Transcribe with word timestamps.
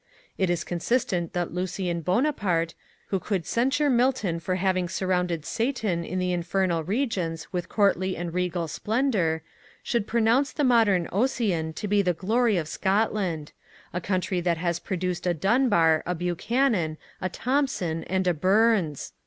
It 0.35 0.49
is 0.49 0.63
consistent 0.63 1.33
that 1.33 1.53
Lucien 1.53 2.01
Buonaparte, 2.01 2.73
who 3.09 3.19
could 3.19 3.45
censure 3.45 3.87
Milton 3.87 4.39
for 4.39 4.55
having 4.55 4.89
surrounded 4.89 5.45
Satan 5.45 6.03
in 6.03 6.17
the 6.17 6.33
infernal 6.33 6.83
regions 6.83 7.53
with 7.53 7.69
courtly 7.69 8.17
and 8.17 8.33
regal 8.33 8.67
splendour, 8.67 9.43
should 9.83 10.07
pronounce 10.07 10.53
the 10.53 10.63
modern 10.63 11.05
Ossian 11.11 11.73
to 11.75 11.87
be 11.87 12.01
the 12.01 12.13
glory 12.15 12.57
of 12.57 12.67
Scotland; 12.67 13.51
a 13.93 14.01
country 14.01 14.41
that 14.41 14.57
has 14.57 14.79
produced 14.79 15.27
a 15.27 15.35
Dunbar, 15.35 16.01
a 16.07 16.15
Buchanan, 16.15 16.97
a 17.21 17.29
Thomson, 17.29 18.03
and 18.05 18.25
a 18.25 18.33
Burns! 18.33 19.13